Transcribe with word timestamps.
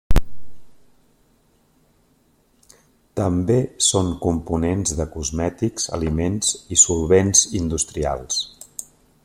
També 3.21 3.57
són 3.89 4.09
components 4.23 4.95
de 5.01 5.07
cosmètics, 5.17 5.87
aliments, 5.99 6.55
i 6.77 6.79
solvents 6.85 7.45
industrials. 7.61 8.41